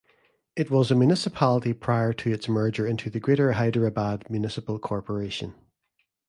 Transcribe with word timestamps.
It 0.55 0.71
was 0.71 0.89
a 0.89 0.95
municipality 0.95 1.73
prior 1.73 2.11
to 2.11 2.31
its 2.31 2.49
merger 2.49 2.87
into 2.87 3.11
the 3.11 3.19
Greater 3.19 3.51
Hyderabad 3.51 4.31
Municipal 4.31 4.79
Corporation. 4.79 5.53